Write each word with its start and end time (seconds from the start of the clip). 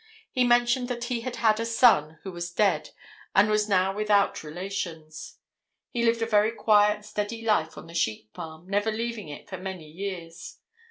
He 0.31 0.43
mentioned 0.43 0.87
that 0.87 1.03
he 1.03 1.21
had 1.21 1.35
had 1.35 1.59
a 1.59 1.63
son 1.63 2.17
who 2.23 2.31
was 2.31 2.49
dead, 2.51 2.89
and 3.35 3.51
was 3.51 3.69
now 3.69 3.93
without 3.95 4.43
relations. 4.43 5.37
He 5.91 6.03
lived 6.03 6.23
a 6.23 6.25
very 6.25 6.51
quiet, 6.53 7.05
steady 7.05 7.43
life 7.43 7.77
on 7.77 7.85
the 7.85 7.93
sheep 7.93 8.33
farm, 8.33 8.67
never 8.67 8.91
leaving 8.91 9.29
it 9.29 9.47
for 9.47 9.59
many 9.59 9.87
years. 9.87 10.57